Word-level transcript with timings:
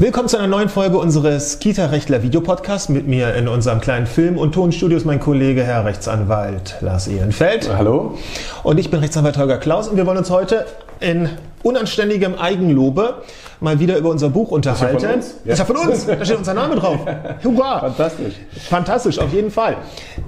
Willkommen 0.00 0.28
zu 0.28 0.38
einer 0.38 0.46
neuen 0.46 0.70
Folge 0.70 0.96
unseres 0.96 1.58
Kita-Rechtler 1.58 2.22
Videopodcasts. 2.22 2.88
Mit 2.88 3.06
mir 3.06 3.34
in 3.34 3.48
unserem 3.48 3.82
kleinen 3.82 4.06
Film- 4.06 4.38
und 4.38 4.52
Tonstudio 4.52 4.96
ist 4.96 5.04
mein 5.04 5.20
Kollege 5.20 5.62
Herr 5.62 5.84
Rechtsanwalt 5.84 6.76
Lars 6.80 7.06
Ehrenfeld. 7.06 7.68
Hallo. 7.76 8.16
Und 8.62 8.80
ich 8.80 8.90
bin 8.90 9.00
Rechtsanwalt 9.00 9.36
Holger 9.36 9.58
Klaus 9.58 9.88
und 9.88 9.98
wir 9.98 10.06
wollen 10.06 10.16
uns 10.16 10.30
heute 10.30 10.64
in 11.00 11.28
unanständigem 11.62 12.34
Eigenlobe 12.34 13.16
mal 13.60 13.78
wieder 13.78 13.98
über 13.98 14.08
unser 14.08 14.30
Buch 14.30 14.50
unterhalten. 14.52 14.96
Ist 14.96 15.02
ja 15.02 15.10
von 15.10 15.16
uns. 15.16 15.26
Ist 15.44 15.58
ja 15.58 15.64
von 15.66 15.76
uns. 15.76 16.06
Da 16.06 16.24
steht 16.24 16.38
unser 16.38 16.54
Name 16.54 16.76
drauf. 16.76 17.00
Hurra. 17.44 17.80
Fantastisch. 17.80 18.34
Fantastisch, 18.70 19.18
auf 19.18 19.34
jeden 19.34 19.50
Fall. 19.50 19.76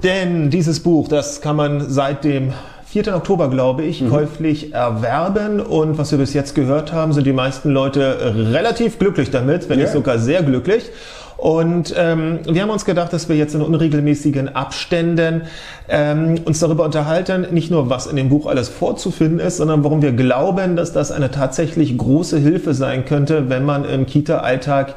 Denn 0.03 0.51
dieses 0.51 0.83
Buch, 0.83 1.07
das 1.07 1.41
kann 1.41 1.55
man 1.55 1.89
seit 1.89 2.23
dem 2.23 2.53
4. 2.93 3.15
Oktober, 3.15 3.49
glaube 3.49 3.81
ich, 3.83 4.01
Mhm. 4.01 4.09
käuflich 4.11 4.71
erwerben. 4.71 5.59
Und 5.59 5.97
was 5.97 6.11
wir 6.11 6.19
bis 6.19 6.33
jetzt 6.35 6.53
gehört 6.53 6.93
haben, 6.93 7.11
sind 7.11 7.25
die 7.25 7.33
meisten 7.33 7.71
Leute 7.71 8.35
relativ 8.51 8.99
glücklich 8.99 9.31
damit, 9.31 9.67
wenn 9.67 9.79
Ja. 9.79 9.85
nicht 9.85 9.93
sogar 9.93 10.19
sehr 10.19 10.43
glücklich. 10.43 10.91
Und 11.37 11.91
ähm, 11.97 12.39
wir 12.47 12.61
haben 12.61 12.69
uns 12.69 12.85
gedacht, 12.85 13.11
dass 13.11 13.27
wir 13.29 13.35
jetzt 13.35 13.55
in 13.55 13.61
unregelmäßigen 13.63 14.55
Abständen 14.55 15.41
ähm, 15.89 16.35
uns 16.45 16.59
darüber 16.59 16.85
unterhalten, 16.85 17.47
nicht 17.49 17.71
nur 17.71 17.89
was 17.89 18.05
in 18.05 18.15
dem 18.15 18.29
Buch 18.29 18.45
alles 18.45 18.69
vorzufinden 18.69 19.39
ist, 19.39 19.57
sondern 19.57 19.83
warum 19.83 20.03
wir 20.03 20.11
glauben, 20.11 20.75
dass 20.75 20.93
das 20.93 21.11
eine 21.11 21.31
tatsächlich 21.31 21.97
große 21.97 22.37
Hilfe 22.37 22.75
sein 22.75 23.05
könnte, 23.05 23.49
wenn 23.49 23.65
man 23.65 23.85
im 23.85 24.05
Kita-Alltag 24.05 24.93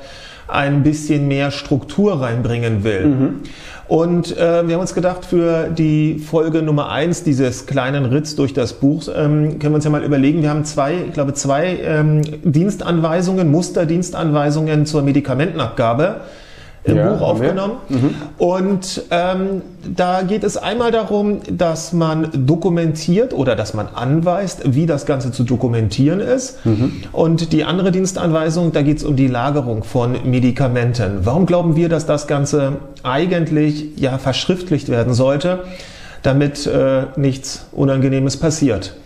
ein 0.49 0.85
bisschen 0.85 1.27
mehr 1.27 1.51
Struktur 1.51 2.21
reinbringen 2.21 2.85
will. 2.85 3.31
Und 3.89 4.37
äh, 4.37 4.67
wir 4.67 4.75
haben 4.75 4.81
uns 4.81 4.95
gedacht, 4.95 5.25
für 5.25 5.69
die 5.69 6.19
Folge 6.19 6.63
Nummer 6.63 6.91
eins 6.91 7.23
dieses 7.23 7.67
kleinen 7.67 8.05
Ritz 8.07 8.35
durch 8.35 8.53
das 8.53 8.73
Buch 8.73 9.05
ähm, 9.15 9.61
können 9.61 9.73
wir 9.73 9.77
uns 9.77 9.85
ja 9.85 9.91
mal 9.91 10.03
überlegen. 10.03 10.43
Wir 10.43 10.51
haben 10.51 10.65
zwei, 10.65 10.95
ich 11.07 11.13
glaube, 11.13 11.35
zwei 11.35 11.79
ähm, 11.85 12.23
Dienstanweisungen, 12.43 13.49
Musterdienstanweisungen 13.51 14.87
zur 14.87 15.03
Medikamentenabgabe 15.03 16.23
im 16.87 16.97
Ja, 16.97 17.13
Buch 17.13 17.21
aufgenommen. 17.21 17.75
Und 18.39 19.03
ähm, 19.11 19.63
da 19.95 20.23
geht 20.23 20.45
es 20.45 20.57
einmal 20.57 20.93
darum, 20.93 21.41
dass 21.51 21.93
man 21.93 22.29
dokumentiert 22.33 23.35
oder 23.35 23.57
dass 23.57 23.75
man 23.75 23.89
anweist, 23.95 24.63
wie 24.75 24.87
das 24.87 25.05
Ganze 25.05 25.33
zu 25.33 25.43
dokumentieren 25.43 26.21
ist. 26.21 26.59
Und 27.13 27.53
die 27.53 27.65
andere 27.65 27.91
Dienstanweisung, 27.91 28.73
da 28.73 28.83
geht 28.83 28.99
es 28.99 29.05
um 29.05 29.17
die 29.17 29.27
Lagerung 29.27 29.85
von 29.85 30.17
Medikamenten. 30.25 31.21
Warum 31.25 31.47
glauben 31.47 31.77
wir, 31.77 31.89
dass 31.89 32.07
das 32.07 32.27
Ganze 32.27 32.77
eigentlich 33.03 33.87
ja 33.97 34.19
verschriftlicht 34.19 34.89
werden 34.89 35.13
sollte, 35.13 35.65
damit 36.23 36.67
äh, 36.67 37.07
nichts 37.17 37.67
Unangenehmes 37.73 38.37
passiert? 38.37 38.97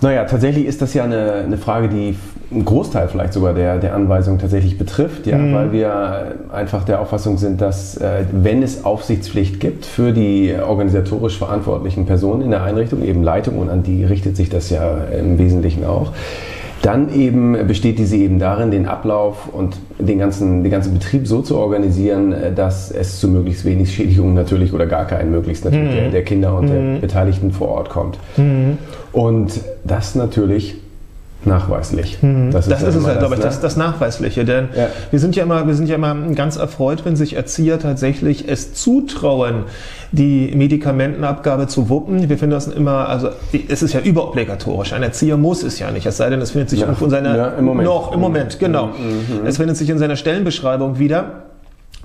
Naja, 0.00 0.24
tatsächlich 0.24 0.64
ist 0.64 0.80
das 0.80 0.94
ja 0.94 1.04
eine, 1.04 1.32
eine 1.44 1.58
Frage, 1.58 1.88
die 1.88 2.16
einen 2.50 2.64
Großteil 2.64 3.08
vielleicht 3.08 3.32
sogar 3.32 3.54
der, 3.54 3.78
der 3.78 3.94
Anweisung 3.94 4.38
tatsächlich 4.38 4.76
betrifft, 4.76 5.26
ja, 5.26 5.38
weil 5.52 5.72
wir 5.72 6.34
einfach 6.52 6.84
der 6.84 7.00
Auffassung 7.00 7.38
sind, 7.38 7.60
dass 7.60 7.96
äh, 7.96 8.24
wenn 8.32 8.62
es 8.62 8.84
Aufsichtspflicht 8.84 9.60
gibt 9.60 9.86
für 9.86 10.12
die 10.12 10.54
organisatorisch 10.60 11.38
verantwortlichen 11.38 12.06
Personen 12.06 12.42
in 12.42 12.50
der 12.50 12.64
Einrichtung, 12.64 13.04
eben 13.04 13.22
Leitung 13.22 13.58
und 13.58 13.70
an 13.70 13.82
die 13.84 14.04
richtet 14.04 14.36
sich 14.36 14.48
das 14.48 14.68
ja 14.70 14.98
im 15.16 15.38
Wesentlichen 15.38 15.84
auch, 15.84 16.12
dann 16.82 17.14
eben 17.14 17.66
besteht 17.68 17.98
diese 17.98 18.16
eben 18.16 18.38
darin, 18.38 18.70
den 18.72 18.86
Ablauf 18.86 19.48
und 19.52 19.76
den 19.98 20.18
ganzen, 20.18 20.64
den 20.64 20.72
ganzen 20.72 20.94
Betrieb 20.94 21.28
so 21.28 21.42
zu 21.42 21.56
organisieren, 21.56 22.32
äh, 22.32 22.52
dass 22.52 22.90
es 22.90 23.20
zu 23.20 23.28
möglichst 23.28 23.64
wenig 23.64 23.94
Schädigungen 23.94 24.34
natürlich 24.34 24.72
oder 24.72 24.86
gar 24.86 25.06
keinen 25.06 25.30
möglichst 25.30 25.64
natürlich 25.64 25.94
der, 25.94 26.10
der 26.10 26.24
Kinder 26.24 26.56
und 26.56 26.68
der 26.68 26.98
Beteiligten 27.00 27.52
vor 27.52 27.68
Ort 27.68 27.90
kommt. 27.90 28.18
Und 29.12 29.60
das 29.84 30.16
natürlich 30.16 30.76
nachweislich. 31.44 32.18
Das 32.50 32.66
ist, 32.66 32.70
ja 32.82 32.88
es 32.88 32.94
ja, 32.94 33.14
glaube 33.14 33.34
ich, 33.34 33.40
ne? 33.40 33.46
das, 33.46 33.60
das 33.60 33.76
Nachweisliche. 33.76 34.44
Denn 34.44 34.68
Ja. 34.76 34.88
wir 35.10 35.18
sind 35.18 35.36
ja 35.36 35.42
immer, 35.44 35.66
wir 35.66 35.74
sind 35.74 35.88
ja 35.88 35.94
immer 35.94 36.14
ganz 36.34 36.56
erfreut, 36.56 37.04
wenn 37.04 37.16
sich 37.16 37.34
Erzieher 37.34 37.78
tatsächlich 37.78 38.48
es 38.48 38.74
zutrauen, 38.74 39.64
die 40.12 40.52
Medikamentenabgabe 40.54 41.66
zu 41.66 41.88
wuppen. 41.88 42.28
Wir 42.28 42.36
finden 42.38 42.52
das 42.52 42.66
immer, 42.68 43.08
also 43.08 43.30
es 43.68 43.82
ist 43.82 43.94
ja 43.94 44.00
überobligatorisch. 44.00 44.92
Ein 44.92 45.02
Erzieher 45.02 45.36
muss 45.36 45.62
es 45.62 45.78
ja 45.78 45.90
nicht, 45.90 46.04
es 46.06 46.16
sei 46.16 46.28
denn, 46.30 46.40
es 46.40 46.50
findet 46.50 46.70
sich 46.70 46.80
Ja. 46.80 46.86
irgendwo 46.86 47.04
in 47.06 47.10
seiner 47.10 47.36
Ja, 47.36 47.46
im 47.50 47.64
Moment. 47.64 47.88
noch 47.88 48.12
im 48.12 48.20
Moment, 48.20 48.58
genau. 48.58 48.86
Mhm, 48.88 49.46
Es 49.46 49.56
findet 49.56 49.76
sich 49.76 49.88
in 49.88 49.98
seiner 49.98 50.16
Stellenbeschreibung 50.16 50.98
wieder. 50.98 51.44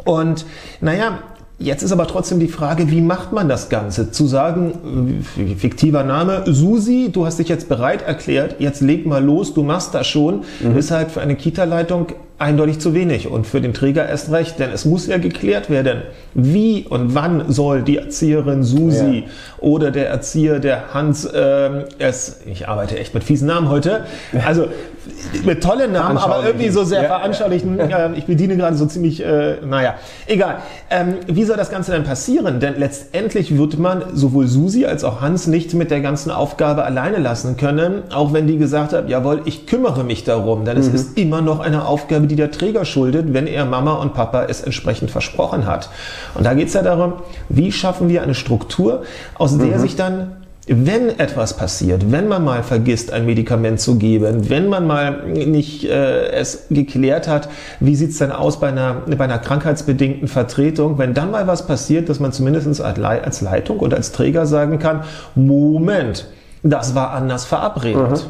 Und 0.04 0.46
naja, 0.82 1.20
jetzt 1.60 1.84
ist 1.84 1.92
aber 1.92 2.08
trotzdem 2.08 2.40
die 2.40 2.48
Frage, 2.48 2.92
wie 2.92 3.02
macht 3.02 3.32
man 3.32 3.48
das 3.50 3.70
Ganze? 3.70 4.12
Zu 4.12 4.28
sagen, 4.28 5.24
äh, 5.38 5.56
fiktiver 5.56 6.04
Name, 6.04 6.44
Susi, 6.46 7.10
du 7.12 7.26
hast 7.26 7.40
dich 7.40 7.50
jetzt 7.50 7.70
bereit 7.70 8.02
erklärt, 8.02 8.56
jetzt 8.60 8.82
leg 8.82 9.06
mal 9.06 9.24
los, 9.24 9.54
du 9.54 9.64
machst 9.64 9.94
das 9.94 10.08
schon, 10.08 10.44
ist 10.78 10.92
halt 10.92 11.12
für 11.12 11.22
eine 11.22 11.36
Kita-Leitung 11.36 12.08
eindeutig 12.38 12.80
zu 12.80 12.94
wenig 12.94 13.30
und 13.30 13.48
für 13.48 13.62
den 13.62 13.74
Träger 13.74 14.08
erst 14.10 14.32
recht, 14.32 14.60
denn 14.60 14.72
es 14.72 14.84
muss 14.86 15.08
ja 15.08 15.18
geklärt 15.18 15.70
werden, 15.70 16.02
wie 16.34 16.86
und 16.90 17.16
wann 17.16 17.46
soll 17.52 17.82
die 17.82 17.98
Erzieherin 17.98 18.64
Susi 18.64 19.20
Ja. 19.26 19.32
oder 19.60 19.92
der 19.92 20.10
Erzieher, 20.10 20.60
der 20.60 20.94
Hans, 20.94 21.28
ähm, 21.34 21.84
es, 21.98 22.42
ich 22.46 22.68
arbeite 22.68 22.98
echt 23.00 23.14
mit 23.14 23.24
fiesen 23.24 23.48
Namen 23.48 23.70
heute, 23.70 24.02
also 24.46 24.68
mit 25.46 25.64
tollen 25.64 25.92
Namen, 25.94 26.18
aber 26.18 26.44
irgendwie 26.46 26.70
so 26.70 26.84
sehr 26.84 27.04
Ja. 27.04 27.08
veranschaulichen. 27.08 27.80
Ähm, 27.96 28.14
ich 28.18 28.26
bediene 28.26 28.58
gerade 28.58 28.76
so 28.76 28.86
ziemlich, 28.88 29.24
äh, 29.24 29.56
naja, 29.66 29.94
egal. 30.28 30.58
Ähm, 30.90 31.16
wie 31.28 31.44
soll 31.44 31.56
das 31.56 31.70
Ganze 31.70 31.92
denn 31.92 32.04
passieren? 32.04 32.60
Denn 32.60 32.74
letztendlich 32.78 33.58
wird 33.58 33.78
man 33.80 34.04
sowohl 34.14 34.48
Susi 34.48 34.86
als 34.86 35.04
auch 35.04 35.22
Hans 35.22 35.48
nicht 35.48 35.74
mit 35.76 35.92
der 35.92 36.02
ganzen 36.02 36.32
Aufgabe 36.32 36.84
alleine 36.84 37.18
lassen 37.20 37.56
können, 37.58 38.04
auch 38.14 38.34
wenn 38.34 38.48
die 38.48 38.58
gesagt 38.58 38.92
hat, 38.94 39.08
jawohl, 39.08 39.42
ich 39.46 39.68
kümmere 39.68 40.04
mich 40.04 40.24
darum. 40.24 40.66
Denn 40.66 40.78
es 40.78 40.88
ist 40.88 41.18
immer 41.18 41.42
noch 41.42 41.60
eine 41.60 41.86
Aufgabe, 41.86 42.25
die 42.28 42.36
der 42.36 42.52
Träger 42.52 42.86
schuldet, 42.86 43.34
wenn 43.34 43.48
er 43.48 43.66
Mama 43.66 43.94
und 43.94 44.14
Papa 44.14 44.46
es 44.46 44.62
entsprechend 44.62 45.12
versprochen 45.12 45.66
hat. 45.66 45.90
Und 46.34 46.46
da 46.46 46.54
geht 46.54 46.68
es 46.68 46.74
ja 46.74 46.82
darum, 46.82 47.14
wie 47.50 47.72
schaffen 47.72 48.10
wir 48.10 48.24
eine 48.24 48.36
Struktur, 48.36 49.04
aus 49.36 49.58
der 49.58 49.80
sich 49.80 49.96
dann 49.96 50.32
wenn 50.68 51.20
etwas 51.20 51.56
passiert, 51.58 52.12
wenn 52.12 52.28
man 52.28 52.44
mal 52.44 52.64
vergisst, 52.64 53.14
ein 53.14 53.26
Medikament 53.26 53.80
zu 53.80 53.98
geben, 53.98 54.50
wenn 54.50 54.68
man 54.68 54.88
mal 54.88 55.24
nicht 55.28 55.84
äh, 55.84 56.32
es 56.32 56.66
geklärt 56.70 57.28
hat, 57.28 57.50
wie 57.80 57.96
sieht's 57.96 58.18
denn 58.18 58.32
aus 58.32 58.60
bei 58.60 58.70
einer, 58.70 59.04
bei 59.06 59.26
einer 59.26 59.38
krankheitsbedingten 59.38 60.28
Vertretung, 60.28 60.98
wenn 60.98 61.14
dann 61.14 61.30
mal 61.30 61.46
was 61.46 61.68
passiert, 61.68 62.10
dass 62.10 62.20
man 62.20 62.32
zumindest 62.32 62.82
als 62.82 62.98
Lei- 62.98 63.24
als 63.24 63.42
Leitung 63.42 63.80
oder 63.80 63.98
als 63.98 64.12
Träger 64.12 64.48
sagen 64.48 64.80
kann, 64.80 65.04
Moment, 65.36 66.28
das 66.64 66.96
war 66.96 67.12
anders 67.12 67.46
verabredet. 67.46 68.26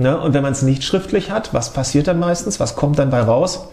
Ne? 0.00 0.18
Und 0.18 0.32
wenn 0.32 0.42
man 0.42 0.52
es 0.52 0.62
nicht 0.62 0.82
schriftlich 0.82 1.30
hat, 1.30 1.52
was 1.52 1.74
passiert 1.74 2.08
dann 2.08 2.18
meistens? 2.18 2.58
Was 2.58 2.74
kommt 2.74 2.98
dann 2.98 3.10
bei 3.10 3.20
raus? 3.20 3.68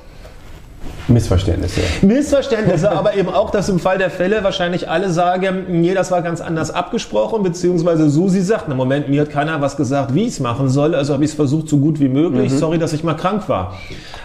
Missverständnisse. 1.07 1.81
Missverständnisse, 2.01 2.91
aber 2.91 3.15
eben 3.15 3.29
auch, 3.29 3.49
dass 3.49 3.69
im 3.69 3.79
Fall 3.79 3.97
der 3.97 4.09
Fälle 4.09 4.43
wahrscheinlich 4.43 4.89
alle 4.89 5.09
sagen, 5.09 5.65
nee, 5.69 5.93
das 5.93 6.11
war 6.11 6.21
ganz 6.21 6.41
anders 6.41 6.71
abgesprochen, 6.71 7.43
beziehungsweise 7.43 8.09
Susi 8.09 8.41
sagt, 8.41 8.67
na 8.67 8.75
Moment, 8.75 9.07
mir 9.07 9.21
hat 9.21 9.29
keiner 9.29 9.61
was 9.61 9.77
gesagt, 9.77 10.13
wie 10.13 10.23
ich 10.23 10.29
es 10.29 10.39
machen 10.39 10.69
soll, 10.69 10.95
also 10.95 11.13
habe 11.13 11.23
ich 11.23 11.31
es 11.31 11.35
versucht 11.35 11.69
so 11.69 11.77
gut 11.77 11.99
wie 11.99 12.09
möglich, 12.09 12.51
sorry, 12.51 12.77
dass 12.77 12.91
ich 12.91 13.03
mal 13.03 13.13
krank 13.13 13.47
war. 13.47 13.77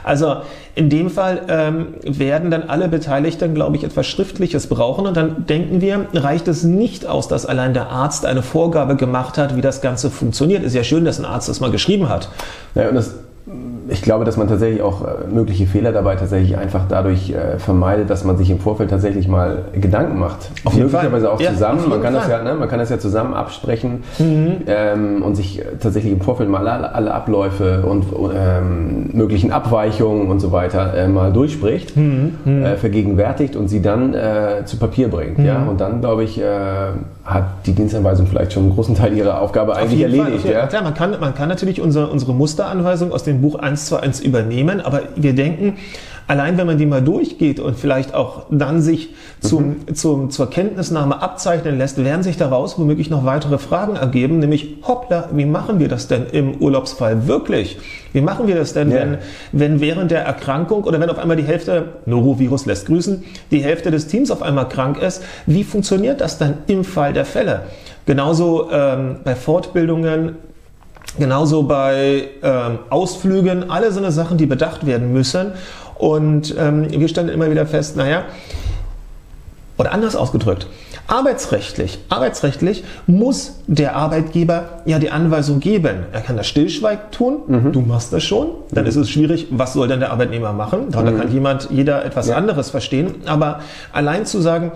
Also 0.02 0.38
in 0.74 0.88
dem 0.90 1.10
Fall 1.10 1.42
ähm, 1.48 1.94
werden 2.02 2.50
dann 2.50 2.64
alle 2.64 2.88
Beteiligten, 2.88 3.54
glaube 3.54 3.76
ich, 3.76 3.84
etwas 3.84 4.06
Schriftliches 4.06 4.66
brauchen 4.66 5.06
und 5.06 5.16
dann 5.16 5.46
denken 5.46 5.80
wir, 5.80 6.06
reicht 6.14 6.48
es 6.48 6.64
nicht 6.64 7.06
aus, 7.06 7.28
dass 7.28 7.46
allein 7.46 7.74
der 7.74 7.90
Arzt 7.90 8.26
eine 8.26 8.42
Vorgabe 8.42 8.96
gemacht 8.96 9.38
hat, 9.38 9.54
wie 9.54 9.60
das 9.60 9.82
Ganze 9.82 10.10
funktioniert. 10.10 10.64
Ist 10.64 10.74
ja 10.74 10.82
schön, 10.82 11.04
dass 11.04 11.18
ein 11.20 11.24
Arzt 11.24 11.48
das 11.48 11.60
mal 11.60 11.70
geschrieben 11.70 12.08
hat. 12.08 12.28
Ja, 12.74 12.88
und 12.88 12.96
das, 12.96 13.14
ich 13.88 14.02
glaube, 14.02 14.24
dass 14.24 14.36
man 14.36 14.48
tatsächlich 14.48 14.82
auch 14.82 15.02
äh, 15.02 15.32
mögliche 15.32 15.66
Fehler 15.66 15.92
dabei 15.92 16.16
tatsächlich 16.16 16.56
einfach 16.56 16.82
dadurch 16.88 17.30
äh, 17.30 17.58
vermeidet, 17.58 18.10
dass 18.10 18.24
man 18.24 18.36
sich 18.36 18.50
im 18.50 18.58
Vorfeld 18.60 18.90
tatsächlich 18.90 19.28
mal 19.28 19.64
Gedanken 19.72 20.18
macht. 20.18 20.50
Auf 20.64 20.74
Möglicherweise 20.74 21.26
Fall. 21.26 21.34
auch 21.34 21.40
zusammen. 21.52 21.80
Man 21.88 22.02
kann, 22.02 22.14
das 22.14 22.24
Fall. 22.26 22.40
Mhm. 22.40 22.46
ja, 22.46 22.52
ne, 22.54 22.58
man 22.60 22.68
kann 22.68 22.78
das 22.78 22.90
ja 22.90 22.98
zusammen 22.98 23.34
absprechen 23.34 24.02
ähm, 24.66 25.22
und 25.22 25.34
sich 25.34 25.60
äh, 25.60 25.64
tatsächlich 25.80 26.12
im 26.12 26.20
Vorfeld 26.20 26.48
mal 26.48 26.66
alle, 26.66 26.94
alle 26.94 27.12
Abläufe 27.14 27.82
und 27.86 28.04
ähm, 28.34 29.10
möglichen 29.12 29.52
Abweichungen 29.52 30.28
und 30.28 30.40
so 30.40 30.52
weiter 30.52 30.94
äh, 30.94 31.08
mal 31.08 31.32
durchspricht, 31.32 31.96
Mhm. 31.96 32.32
äh, 32.64 32.76
vergegenwärtigt 32.76 33.56
und 33.56 33.68
sie 33.68 33.82
dann 33.82 34.14
äh, 34.14 34.64
zu 34.64 34.76
Papier 34.78 35.08
bringt. 35.08 35.38
Ja? 35.38 35.58
Mhm. 35.58 35.68
Und 35.68 35.80
dann, 35.80 36.00
glaube 36.00 36.24
ich, 36.24 36.40
hat 37.24 37.66
die 37.66 37.72
Dienstanweisung 37.72 38.26
vielleicht 38.26 38.52
schon 38.52 38.64
einen 38.64 38.74
großen 38.74 38.96
Teil 38.96 39.16
ihrer 39.16 39.40
Aufgabe 39.40 39.76
eigentlich 39.76 40.00
Fall, 40.02 40.18
erledigt. 40.18 40.44
jeden 40.44 40.54
ja? 40.54 40.60
Fall. 40.60 40.68
Klar, 40.68 40.82
man 40.82 40.94
kann, 40.94 41.20
man 41.20 41.34
kann 41.34 41.48
natürlich 41.48 41.80
unsere, 41.80 42.08
unsere 42.08 42.34
Musteranweisung 42.34 43.12
aus 43.12 43.22
dem 43.22 43.40
Buch 43.40 43.54
1 43.56 43.86
zu 43.86 43.96
1 43.96 44.20
übernehmen, 44.20 44.80
aber 44.80 45.02
wir 45.14 45.34
denken, 45.34 45.76
allein 46.32 46.56
wenn 46.56 46.66
man 46.66 46.78
die 46.78 46.86
mal 46.86 47.02
durchgeht 47.02 47.60
und 47.60 47.78
vielleicht 47.78 48.14
auch 48.14 48.46
dann 48.48 48.80
sich 48.80 49.10
zum, 49.40 49.94
zum, 49.94 50.30
zur 50.30 50.48
Kenntnisnahme 50.48 51.20
abzeichnen 51.20 51.76
lässt, 51.76 52.02
werden 52.02 52.22
sich 52.22 52.38
daraus 52.38 52.78
womöglich 52.78 53.10
noch 53.10 53.26
weitere 53.26 53.58
Fragen 53.58 53.96
ergeben, 53.96 54.38
nämlich, 54.38 54.76
hoppla, 54.88 55.28
wie 55.32 55.44
machen 55.44 55.78
wir 55.78 55.88
das 55.88 56.08
denn 56.08 56.24
im 56.32 56.54
Urlaubsfall 56.54 57.26
wirklich? 57.28 57.78
Wie 58.14 58.22
machen 58.22 58.46
wir 58.46 58.54
das 58.54 58.72
denn, 58.72 58.90
Ja. 58.90 59.00
wenn, 59.00 59.18
wenn 59.52 59.80
während 59.82 60.10
der 60.10 60.24
Erkrankung 60.24 60.84
oder 60.84 60.98
wenn 61.00 61.10
auf 61.10 61.18
einmal 61.18 61.36
die 61.36 61.42
Hälfte, 61.42 61.84
Norovirus 62.06 62.64
lässt 62.64 62.86
grüßen, 62.86 63.22
die 63.50 63.62
Hälfte 63.62 63.90
des 63.90 64.06
Teams 64.06 64.30
auf 64.30 64.40
einmal 64.40 64.70
krank 64.70 65.02
ist? 65.02 65.22
Wie 65.44 65.64
funktioniert 65.64 66.22
das 66.22 66.38
dann 66.38 66.54
im 66.66 66.82
Fall 66.84 67.12
der 67.12 67.26
Fälle? 67.26 67.64
Genauso 68.06 68.70
ähm, 68.72 69.16
bei 69.22 69.34
Fortbildungen 69.34 70.36
Genauso 71.18 71.64
bei 71.64 72.28
ähm, 72.42 72.78
Ausflügen, 72.88 73.70
alle 73.70 73.92
so 73.92 73.98
eine 73.98 74.10
Sachen, 74.10 74.38
die 74.38 74.46
bedacht 74.46 74.86
werden 74.86 75.12
müssen. 75.12 75.52
Und 76.02 76.56
ähm, 76.58 76.90
wir 76.90 77.06
stellen 77.06 77.28
immer 77.28 77.48
wieder 77.48 77.64
fest, 77.64 77.96
naja, 77.96 78.24
oder 79.78 79.92
anders 79.92 80.16
ausgedrückt, 80.16 80.66
arbeitsrechtlich, 81.06 82.00
arbeitsrechtlich 82.08 82.82
muss 83.06 83.60
der 83.68 83.94
Arbeitgeber 83.94 84.80
ja 84.84 84.98
die 84.98 85.10
Anweisung 85.10 85.60
geben. 85.60 86.06
Er 86.10 86.20
kann 86.20 86.36
das 86.36 86.48
stillschweigend 86.48 87.12
tun, 87.12 87.42
mhm. 87.46 87.70
du 87.70 87.82
machst 87.82 88.12
das 88.12 88.24
schon, 88.24 88.48
dann 88.72 88.82
mhm. 88.82 88.88
ist 88.88 88.96
es 88.96 89.10
schwierig, 89.10 89.46
was 89.52 89.74
soll 89.74 89.86
denn 89.86 90.00
der 90.00 90.10
Arbeitnehmer 90.10 90.52
machen? 90.52 90.90
Da 90.90 91.02
mhm. 91.02 91.18
kann 91.18 91.32
jemand, 91.32 91.68
jeder 91.70 92.04
etwas 92.04 92.26
ja. 92.26 92.34
anderes 92.34 92.70
verstehen. 92.70 93.22
Aber 93.26 93.60
allein 93.92 94.26
zu 94.26 94.40
sagen, 94.40 94.72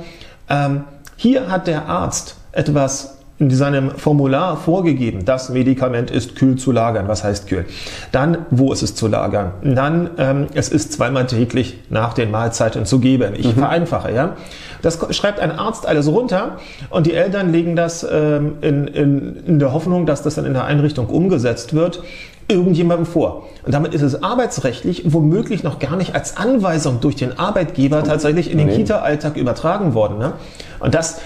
ähm, 0.49 0.85
hier 1.17 1.49
hat 1.49 1.67
der 1.67 1.89
Arzt 1.89 2.37
etwas 2.53 3.16
in 3.39 3.51
seinem 3.51 3.91
Formular 3.91 4.57
vorgegeben, 4.57 5.25
das 5.27 5.51
Medikament 5.51 6.11
ist 6.11 6.37
kühl 6.37 6.57
zu 6.57 6.73
lagern. 6.73 7.07
Was 7.07 7.23
heißt 7.23 7.49
kühl? 7.49 7.67
Dann, 8.11 8.39
wo 8.51 8.73
ist 8.73 8.83
es 8.83 8.95
zu 8.95 9.09
lagern? 9.09 9.53
Dann, 9.63 10.11
ähm, 10.17 10.47
es 10.55 10.71
ist 10.71 10.93
zweimal 10.93 11.27
täglich 11.27 11.79
nach 11.91 12.15
den 12.15 12.31
Mahlzeiten 12.31 12.87
zu 12.87 12.99
geben. 12.99 13.35
Ich 13.37 13.55
mhm. 13.55 13.61
vereinfache, 13.61 14.13
ja. 14.13 14.37
Das 14.81 14.99
schreibt 15.15 15.41
ein 15.41 15.51
Arzt 15.51 15.87
alles 15.87 16.09
runter 16.09 16.57
und 16.91 17.07
die 17.07 17.15
Eltern 17.15 17.53
legen 17.53 17.77
das 17.77 18.07
ähm, 18.11 18.55
in, 18.63 18.87
in, 18.87 19.37
in 19.47 19.59
der 19.59 19.73
Hoffnung, 19.73 20.07
dass 20.07 20.23
das 20.23 20.37
dann 20.37 20.47
in 20.47 20.55
der 20.55 20.65
Einrichtung 20.65 21.07
umgesetzt 21.07 21.75
wird 21.75 22.03
irgendjemandem 22.49 23.07
vor. 23.07 23.49
Und 23.65 23.75
damit 23.75 23.93
ist 23.93 24.03
es 24.03 24.23
arbeitsrechtlich 24.23 25.13
womöglich 25.13 25.65
noch 25.65 25.81
gar 25.81 25.97
nicht 25.97 26.15
als 26.15 26.37
Anweisung 26.37 27.01
durch 27.01 27.17
den 27.17 27.39
Arbeitgeber 27.39 28.05
tatsächlich 28.05 28.51
in 28.51 28.59
den 28.59 28.69
nee. 28.69 28.77
Kita-Alltag 28.77 29.37
übertragen 29.37 29.95
worden. 29.95 30.19
Ne? 30.19 30.35
Und 30.79 30.95
das 30.95 31.21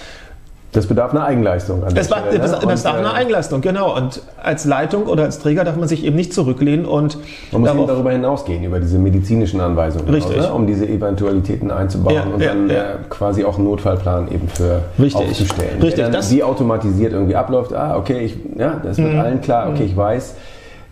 das 0.72 0.86
bedarf 0.86 1.10
einer 1.12 1.24
Eigenleistung. 1.24 1.82
An 1.82 1.94
das, 1.94 2.06
Stelle, 2.06 2.32
ne? 2.32 2.38
das, 2.38 2.52
das 2.52 2.60
bedarf 2.82 2.96
einer 2.96 3.12
äh, 3.12 3.16
Eigenleistung, 3.16 3.60
genau. 3.60 3.96
Und 3.96 4.22
als 4.40 4.64
Leitung 4.64 5.04
oder 5.06 5.24
als 5.24 5.40
Träger 5.40 5.64
darf 5.64 5.76
man 5.76 5.88
sich 5.88 6.04
eben 6.04 6.14
nicht 6.14 6.32
zurücklehnen 6.32 6.86
und 6.86 7.18
man 7.50 7.62
muss 7.62 7.70
eben 7.70 7.86
darüber 7.86 8.12
hinausgehen, 8.12 8.62
über 8.62 8.78
diese 8.78 8.98
medizinischen 8.98 9.60
Anweisungen, 9.60 10.08
Richtig. 10.08 10.38
Auch, 10.38 10.50
ne? 10.50 10.52
um 10.52 10.66
diese 10.66 10.86
Eventualitäten 10.86 11.70
einzubauen 11.70 12.14
ja, 12.14 12.22
und 12.22 12.40
ja, 12.40 12.48
dann 12.48 12.70
ja. 12.70 12.74
Äh, 12.76 12.96
quasi 13.08 13.44
auch 13.44 13.56
einen 13.56 13.64
Notfallplan 13.64 14.30
eben 14.30 14.48
für 14.48 14.82
Richtig. 14.98 15.30
aufzustellen. 15.30 15.82
Richtig. 15.82 16.08
Dann 16.10 16.30
wie 16.30 16.42
automatisiert 16.42 17.12
irgendwie 17.12 17.34
abläuft, 17.34 17.72
ah, 17.74 17.96
okay, 17.96 18.20
ich, 18.20 18.36
ja, 18.56 18.80
das 18.82 18.98
wird 18.98 19.12
mhm. 19.12 19.20
allen 19.20 19.40
klar, 19.40 19.70
okay, 19.70 19.84
ich 19.84 19.96
weiß, 19.96 20.36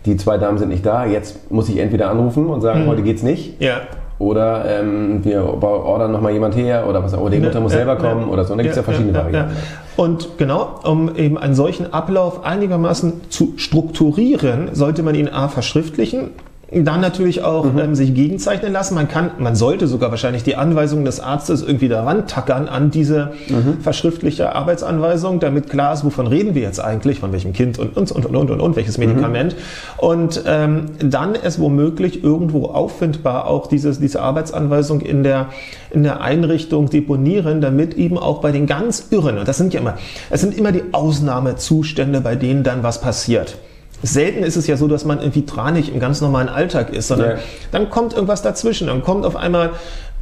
die 0.05 0.17
zwei 0.17 0.37
Damen 0.37 0.57
sind 0.57 0.69
nicht 0.69 0.85
da, 0.85 1.05
jetzt 1.05 1.51
muss 1.51 1.69
ich 1.69 1.77
entweder 1.77 2.09
anrufen 2.09 2.47
und 2.47 2.61
sagen, 2.61 2.83
mhm. 2.83 2.87
heute 2.87 3.01
geht's 3.01 3.23
nicht. 3.23 3.61
Ja. 3.61 3.81
Oder 4.19 4.65
ähm, 4.67 5.23
wir 5.23 5.45
ordern 5.63 6.11
nochmal 6.11 6.33
jemand 6.33 6.55
her 6.55 6.85
oder 6.89 7.01
was 7.01 7.13
auch, 7.13 7.21
oder 7.21 7.31
die 7.31 7.39
Mutter 7.39 7.61
muss 7.61 7.71
selber 7.71 7.95
kommen 7.95 8.27
oder 8.27 8.43
so. 8.43 8.51
Und 8.51 8.57
da 8.57 8.63
gibt 8.63 8.71
es 8.71 8.77
ja, 8.77 8.83
verschiedene 8.83 9.17
Varianten. 9.17 9.55
Und 9.95 10.37
genau, 10.37 10.81
um 10.83 11.15
eben 11.15 11.37
einen 11.37 11.55
solchen 11.55 11.93
Ablauf 11.93 12.43
einigermaßen 12.43 13.29
zu 13.29 13.53
strukturieren, 13.55 14.75
sollte 14.75 15.03
man 15.03 15.15
ihn 15.15 15.29
A 15.29 15.47
verschriftlichen 15.47 16.31
dann 16.71 17.01
natürlich 17.01 17.43
auch 17.43 17.65
mhm. 17.65 17.79
ähm, 17.79 17.95
sich 17.95 18.13
gegenzeichnen 18.13 18.71
lassen. 18.71 18.95
Man 18.95 19.07
kann, 19.07 19.31
man 19.39 19.55
sollte 19.55 19.87
sogar 19.87 20.11
wahrscheinlich 20.11 20.43
die 20.43 20.55
Anweisungen 20.55 21.05
des 21.05 21.19
Arztes 21.19 21.63
irgendwie 21.63 21.87
daran 21.87 22.27
tackern 22.27 22.67
an 22.67 22.91
diese 22.91 23.31
mhm. 23.47 23.79
verschriftliche 23.81 24.55
Arbeitsanweisung, 24.55 25.39
damit 25.39 25.69
klar 25.69 25.93
ist, 25.93 26.03
wovon 26.03 26.27
reden 26.27 26.53
wir 26.55 26.61
jetzt 26.61 26.79
eigentlich, 26.79 27.19
von 27.19 27.31
welchem 27.31 27.53
Kind 27.53 27.79
und 27.79 27.97
und 27.97 28.11
und 28.11 28.25
und 28.25 28.35
und, 28.35 28.51
und, 28.51 28.61
und 28.61 28.75
welches 28.75 28.97
Medikament. 28.97 29.55
Mhm. 29.55 30.05
Und 30.05 30.43
ähm, 30.45 30.85
dann 30.99 31.35
es 31.35 31.59
womöglich 31.59 32.23
irgendwo 32.23 32.67
auffindbar 32.67 33.47
auch 33.47 33.67
dieses, 33.67 33.99
diese 33.99 34.21
Arbeitsanweisung 34.21 35.01
in 35.01 35.23
der 35.23 35.47
in 35.91 36.03
der 36.03 36.21
Einrichtung 36.21 36.89
deponieren, 36.89 37.61
damit 37.61 37.95
eben 37.95 38.17
auch 38.19 38.41
bei 38.41 38.51
den 38.51 38.67
ganz 38.67 39.07
Irren, 39.09 39.39
und 39.39 39.47
das 39.47 39.57
sind 39.57 39.73
ja 39.73 39.79
immer, 39.79 39.97
es 40.29 40.41
sind 40.41 40.55
immer 40.55 40.71
die 40.71 40.83
Ausnahmezustände, 40.91 42.21
bei 42.21 42.35
denen 42.35 42.63
dann 42.63 42.83
was 42.83 43.01
passiert. 43.01 43.57
Selten 44.01 44.43
ist 44.43 44.55
es 44.55 44.67
ja 44.67 44.77
so, 44.77 44.87
dass 44.87 45.05
man 45.05 45.19
irgendwie 45.19 45.45
tranig 45.45 45.93
im 45.93 45.99
ganz 45.99 46.21
normalen 46.21 46.49
Alltag 46.49 46.91
ist, 46.93 47.09
sondern 47.09 47.31
ja. 47.31 47.37
dann 47.71 47.89
kommt 47.89 48.13
irgendwas 48.13 48.41
dazwischen. 48.41 48.87
Dann 48.87 49.03
kommt 49.03 49.25
auf 49.25 49.35
einmal 49.35 49.71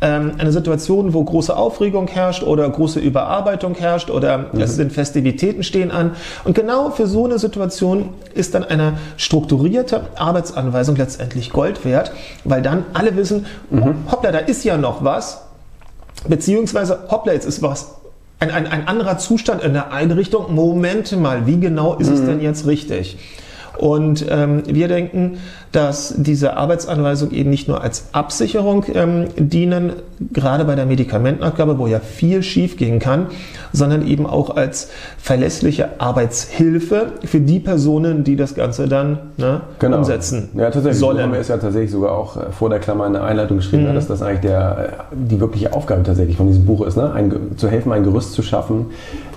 ähm, 0.01 0.33
eine 0.37 0.51
Situation, 0.51 1.13
wo 1.13 1.23
große 1.23 1.55
Aufregung 1.55 2.07
herrscht 2.07 2.43
oder 2.43 2.69
große 2.69 2.99
Überarbeitung 2.99 3.75
herrscht 3.75 4.09
oder 4.09 4.49
mhm. 4.51 4.61
es 4.61 4.75
sind 4.75 4.91
Festivitäten 4.91 5.63
stehen 5.63 5.91
an. 5.91 6.11
Und 6.43 6.55
genau 6.55 6.91
für 6.91 7.07
so 7.07 7.25
eine 7.25 7.39
Situation 7.39 8.09
ist 8.33 8.53
dann 8.53 8.63
eine 8.63 8.93
strukturierte 9.17 10.01
Arbeitsanweisung 10.15 10.95
letztendlich 10.95 11.51
Gold 11.51 11.83
wert, 11.85 12.11
weil 12.43 12.61
dann 12.61 12.85
alle 12.93 13.15
wissen, 13.15 13.45
mhm. 13.69 13.95
hoppla, 14.11 14.31
da 14.31 14.39
ist 14.39 14.63
ja 14.63 14.77
noch 14.77 15.03
was, 15.03 15.41
beziehungsweise 16.27 16.99
hoppla, 17.09 17.33
jetzt 17.33 17.45
ist 17.45 17.61
was 17.61 17.95
ein, 18.39 18.51
ein, 18.51 18.67
ein 18.67 18.87
anderer 18.87 19.17
Zustand 19.17 19.63
in 19.63 19.73
der 19.73 19.91
Einrichtung. 19.91 20.53
Momente 20.53 21.17
mal, 21.17 21.47
wie 21.47 21.59
genau 21.59 21.95
ist 21.95 22.09
mhm. 22.09 22.13
es 22.13 22.25
denn 22.25 22.41
jetzt 22.41 22.67
richtig? 22.67 23.17
Und 23.79 24.25
ähm, 24.29 24.63
wir 24.65 24.87
denken, 24.87 25.37
dass 25.71 26.13
diese 26.17 26.57
Arbeitsanweisung 26.57 27.31
eben 27.31 27.49
nicht 27.49 27.67
nur 27.67 27.81
als 27.81 28.09
Absicherung 28.11 28.85
ähm, 28.93 29.27
dienen, 29.37 29.93
gerade 30.31 30.65
bei 30.65 30.75
der 30.75 30.85
Medikamentenabgabe, 30.85 31.77
wo 31.77 31.87
ja 31.87 31.99
viel 31.99 32.41
schiefgehen 32.41 32.99
kann, 32.99 33.27
sondern 33.73 34.07
eben 34.07 34.25
auch 34.25 34.55
als 34.55 34.89
verlässliche 35.17 35.99
Arbeitshilfe 35.99 37.13
für 37.23 37.39
die 37.39 37.59
Personen, 37.59 38.23
die 38.23 38.35
das 38.35 38.55
Ganze 38.55 38.87
dann 38.87 39.19
ne, 39.37 39.61
genau. 39.79 39.97
umsetzen 39.99 40.49
ja, 40.55 40.71
tatsächlich. 40.71 40.99
sollen. 40.99 41.21
Haben 41.21 41.33
wir 41.33 41.39
es 41.39 41.49
ja 41.49 41.57
tatsächlich 41.57 41.91
sogar 41.91 42.13
auch 42.13 42.37
äh, 42.37 42.51
vor 42.51 42.69
der 42.69 42.79
Klammer 42.79 43.05
in 43.05 43.13
der 43.13 43.23
Einleitung 43.23 43.57
geschrieben, 43.57 43.83
ne, 43.83 43.91
mhm. 43.91 43.95
dass 43.95 44.07
das 44.07 44.21
eigentlich 44.21 44.41
der, 44.41 44.89
äh, 45.11 45.15
die 45.15 45.39
wirkliche 45.39 45.73
Aufgabe 45.73 46.03
tatsächlich 46.03 46.37
von 46.37 46.47
diesem 46.47 46.65
Buch 46.65 46.85
ist, 46.85 46.97
ne? 46.97 47.11
Ein, 47.13 47.57
zu 47.57 47.69
helfen, 47.69 47.91
ein 47.91 48.03
Gerüst 48.03 48.33
zu 48.33 48.41
schaffen, 48.41 48.87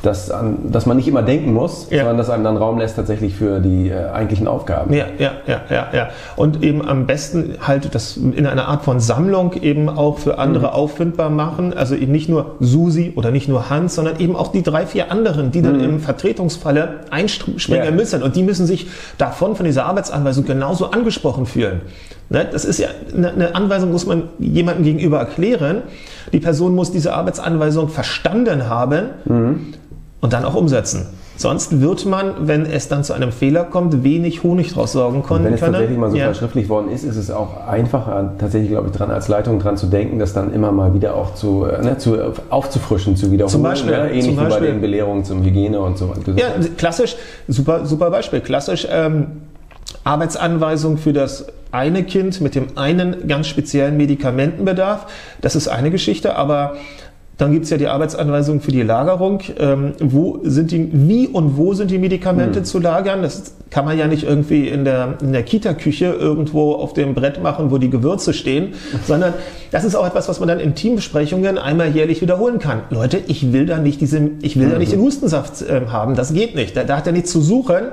dass, 0.02 0.30
an, 0.30 0.70
dass 0.70 0.86
man 0.86 0.96
nicht 0.96 1.08
immer 1.08 1.22
denken 1.22 1.52
muss, 1.52 1.88
ja. 1.90 1.98
sondern 1.98 2.16
dass 2.16 2.30
einem 2.30 2.44
dann 2.44 2.56
Raum 2.56 2.78
lässt 2.78 2.96
tatsächlich 2.96 3.34
für 3.34 3.60
die 3.60 3.90
äh, 3.90 4.08
eigentlichen 4.08 4.48
Aufgaben. 4.48 4.92
Ja, 4.94 5.06
ja, 5.18 5.32
ja, 5.46 5.60
ja, 5.68 5.88
ja. 5.92 6.08
Und 6.36 6.62
eben 6.62 6.86
am 6.86 7.06
besten 7.06 7.56
halt 7.60 7.94
das 7.94 8.16
in 8.16 8.46
einer 8.46 8.68
Art 8.68 8.84
von 8.84 9.00
Sammlung 9.00 9.54
eben 9.60 9.88
auch 9.88 10.18
für 10.18 10.38
andere 10.38 10.68
mhm. 10.68 10.72
auffindbar 10.72 11.30
machen. 11.30 11.74
Also 11.74 11.94
eben 11.94 12.12
nicht 12.12 12.28
nur 12.28 12.56
Susi 12.60 13.12
oder 13.14 13.30
nicht 13.30 13.48
nur 13.48 13.68
Hans, 13.68 13.94
sondern 13.94 14.18
eben 14.18 14.36
auch 14.36 14.48
die 14.48 14.62
drei, 14.62 14.86
vier 14.86 15.12
anderen, 15.12 15.50
die 15.50 15.60
dann 15.60 15.78
mhm. 15.78 15.84
im 15.84 16.00
Vertretungsfalle 16.00 17.00
einspringen 17.10 17.84
ja. 17.84 17.90
müssen. 17.90 18.22
Und 18.22 18.36
die 18.36 18.42
müssen 18.42 18.66
sich 18.66 18.88
davon, 19.18 19.54
von 19.54 19.66
dieser 19.66 19.84
Arbeitsanweisung 19.84 20.46
genauso 20.46 20.90
angesprochen 20.90 21.44
fühlen. 21.44 21.82
Ne? 22.30 22.46
Das 22.50 22.64
ist 22.64 22.78
ja 22.78 22.88
eine 23.14 23.54
Anweisung, 23.54 23.92
muss 23.92 24.06
man 24.06 24.30
jemandem 24.38 24.84
gegenüber 24.84 25.18
erklären. 25.18 25.82
Die 26.32 26.40
Person 26.40 26.74
muss 26.74 26.90
diese 26.90 27.12
Arbeitsanweisung 27.12 27.88
verstanden 27.88 28.68
haben. 28.68 29.10
Mhm 29.26 29.74
und 30.20 30.32
dann 30.32 30.44
auch 30.44 30.54
umsetzen. 30.54 31.06
Sonst 31.36 31.80
wird 31.80 32.04
man, 32.04 32.46
wenn 32.48 32.66
es 32.66 32.88
dann 32.88 33.02
zu 33.02 33.14
einem 33.14 33.32
Fehler 33.32 33.64
kommt, 33.64 34.04
wenig 34.04 34.42
Honig 34.42 34.74
draus 34.74 34.92
sorgen 34.92 35.22
können. 35.22 35.40
Und 35.40 35.46
wenn 35.46 35.54
es 35.54 35.60
tatsächlich 35.60 35.96
mal 35.96 36.10
so 36.10 36.16
ja. 36.18 36.26
verschriftlicht 36.26 36.68
worden 36.68 36.90
ist, 36.90 37.02
ist 37.02 37.16
es 37.16 37.30
auch 37.30 37.66
einfacher, 37.66 38.34
tatsächlich, 38.38 38.70
glaube 38.70 38.88
ich, 38.88 38.96
dran 38.96 39.10
als 39.10 39.28
Leitung 39.28 39.58
dran 39.58 39.78
zu 39.78 39.86
denken, 39.86 40.18
das 40.18 40.34
dann 40.34 40.52
immer 40.52 40.70
mal 40.70 40.92
wieder 40.92 41.14
auch 41.14 41.34
zu, 41.34 41.64
äh, 41.64 41.82
ne, 41.82 41.96
zu 41.96 42.18
aufzufrischen, 42.50 43.16
zu 43.16 43.32
wiederholen. 43.32 43.52
Zum 43.52 43.62
Beispiel, 43.62 43.92
ne? 43.92 44.10
ähnlich 44.10 44.26
zum 44.26 44.36
Beispiel. 44.36 44.56
wie 44.56 44.66
bei 44.66 44.72
den 44.72 44.80
Belehrungen 44.82 45.24
zum 45.24 45.42
Hygiene 45.42 45.80
und 45.80 45.96
so. 45.96 46.12
Ja, 46.36 46.48
klassisch, 46.76 47.16
super, 47.48 47.86
super 47.86 48.10
Beispiel. 48.10 48.40
Klassisch 48.40 48.86
ähm, 48.90 49.28
Arbeitsanweisung 50.04 50.98
für 50.98 51.14
das 51.14 51.46
eine 51.72 52.04
Kind 52.04 52.42
mit 52.42 52.54
dem 52.54 52.76
einen 52.76 53.28
ganz 53.28 53.46
speziellen 53.46 53.96
Medikamentenbedarf. 53.96 55.06
Das 55.40 55.56
ist 55.56 55.68
eine 55.68 55.90
Geschichte, 55.90 56.36
aber 56.36 56.74
dann 57.40 57.52
gibt 57.52 57.64
es 57.64 57.70
ja 57.70 57.78
die 57.78 57.88
Arbeitsanweisung 57.88 58.60
für 58.60 58.70
die 58.70 58.82
Lagerung. 58.82 59.40
Ähm, 59.58 59.92
wo 59.98 60.40
sind 60.42 60.72
die, 60.72 60.90
wie 60.92 61.26
und 61.26 61.56
wo 61.56 61.72
sind 61.72 61.90
die 61.90 61.98
Medikamente 61.98 62.58
hm. 62.58 62.64
zu 62.64 62.78
lagern? 62.78 63.22
Das 63.22 63.54
kann 63.70 63.86
man 63.86 63.96
ja 63.96 64.06
nicht 64.06 64.24
irgendwie 64.24 64.68
in 64.68 64.84
der, 64.84 65.14
in 65.22 65.32
der 65.32 65.42
Kita-Küche 65.42 66.06
irgendwo 66.06 66.72
auf 66.72 66.92
dem 66.92 67.14
Brett 67.14 67.42
machen, 67.42 67.70
wo 67.70 67.78
die 67.78 67.88
Gewürze 67.88 68.34
stehen, 68.34 68.74
sondern 69.06 69.32
das 69.70 69.84
ist 69.84 69.94
auch 69.94 70.06
etwas, 70.06 70.28
was 70.28 70.38
man 70.38 70.48
dann 70.48 70.60
in 70.60 70.74
Teambesprechungen 70.74 71.56
einmal 71.56 71.88
jährlich 71.88 72.20
wiederholen 72.20 72.58
kann. 72.58 72.82
Leute, 72.90 73.18
ich 73.26 73.52
will 73.52 73.64
da 73.64 73.78
nicht 73.78 74.00
diese, 74.00 74.30
ich 74.42 74.58
will 74.58 74.66
mhm. 74.66 74.72
da 74.72 74.78
nicht 74.78 74.92
den 74.92 75.00
Hustensaft 75.00 75.62
äh, 75.62 75.86
haben. 75.88 76.16
Das 76.16 76.34
geht 76.34 76.54
nicht. 76.54 76.76
Da, 76.76 76.84
da 76.84 76.98
hat 76.98 77.06
er 77.06 77.12
nichts 77.14 77.30
zu 77.30 77.40
suchen. 77.40 77.86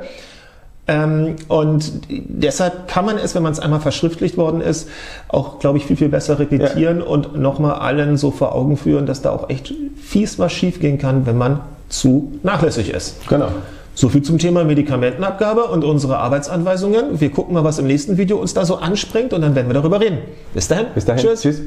Ähm, 0.87 1.35
und 1.49 1.91
deshalb 2.09 2.87
kann 2.87 3.05
man 3.05 3.17
es, 3.17 3.35
wenn 3.35 3.43
man 3.43 3.51
es 3.51 3.59
einmal 3.59 3.81
verschriftlicht 3.81 4.37
worden 4.37 4.61
ist, 4.61 4.87
auch, 5.27 5.59
glaube 5.59 5.77
ich, 5.77 5.85
viel, 5.85 5.97
viel 5.97 6.09
besser 6.09 6.39
repetieren 6.39 6.99
ja. 6.99 7.05
und 7.05 7.37
nochmal 7.37 7.73
allen 7.73 8.15
so 8.15 8.31
vor 8.31 8.55
Augen 8.55 8.77
führen, 8.77 9.05
dass 9.05 9.21
da 9.21 9.31
auch 9.31 9.49
echt 9.49 9.73
fies 10.01 10.39
was 10.39 10.53
schiefgehen 10.53 10.97
kann, 10.97 11.25
wenn 11.25 11.37
man 11.37 11.59
zu 11.89 12.39
nachlässig 12.43 12.93
ist. 12.93 13.27
Genau. 13.27 13.49
So 13.95 14.09
viel 14.09 14.21
zum 14.21 14.37
Thema 14.37 14.63
Medikamentenabgabe 14.63 15.65
und 15.65 15.83
unsere 15.83 16.19
Arbeitsanweisungen. 16.19 17.19
Wir 17.19 17.31
gucken 17.31 17.55
mal, 17.55 17.63
was 17.63 17.79
im 17.79 17.87
nächsten 17.87 18.17
Video 18.17 18.37
uns 18.37 18.53
da 18.53 18.63
so 18.63 18.75
anspringt 18.75 19.33
und 19.33 19.41
dann 19.41 19.55
werden 19.55 19.67
wir 19.67 19.73
darüber 19.73 19.99
reden. 19.99 20.19
Bis 20.53 20.67
dahin. 20.67 20.85
Bis 20.93 21.05
dahin. 21.05 21.25
Tschüss. 21.25 21.41
Tschüss. 21.41 21.61